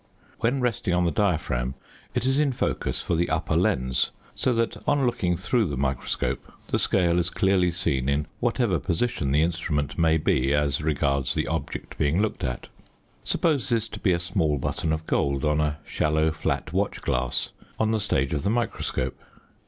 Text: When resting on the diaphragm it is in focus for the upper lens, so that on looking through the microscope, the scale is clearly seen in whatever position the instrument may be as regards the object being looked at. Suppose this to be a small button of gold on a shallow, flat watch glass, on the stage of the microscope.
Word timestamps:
When 0.39 0.61
resting 0.61 0.95
on 0.95 1.05
the 1.05 1.11
diaphragm 1.11 1.75
it 2.15 2.25
is 2.25 2.39
in 2.39 2.53
focus 2.53 3.03
for 3.03 3.15
the 3.15 3.29
upper 3.29 3.55
lens, 3.55 4.09
so 4.33 4.51
that 4.53 4.75
on 4.87 5.05
looking 5.05 5.37
through 5.37 5.67
the 5.67 5.77
microscope, 5.77 6.51
the 6.69 6.79
scale 6.79 7.19
is 7.19 7.29
clearly 7.29 7.71
seen 7.71 8.09
in 8.09 8.25
whatever 8.39 8.79
position 8.79 9.31
the 9.31 9.43
instrument 9.43 9.99
may 9.99 10.17
be 10.17 10.55
as 10.55 10.81
regards 10.81 11.35
the 11.35 11.45
object 11.45 11.99
being 11.99 12.19
looked 12.19 12.43
at. 12.43 12.65
Suppose 13.23 13.69
this 13.69 13.87
to 13.89 13.99
be 13.99 14.11
a 14.11 14.19
small 14.19 14.57
button 14.57 14.91
of 14.91 15.05
gold 15.05 15.45
on 15.45 15.61
a 15.61 15.77
shallow, 15.85 16.31
flat 16.31 16.73
watch 16.73 17.01
glass, 17.03 17.49
on 17.79 17.91
the 17.91 17.99
stage 17.99 18.33
of 18.33 18.41
the 18.41 18.49
microscope. 18.49 19.19